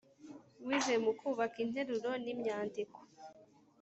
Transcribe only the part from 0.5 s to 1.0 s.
Wize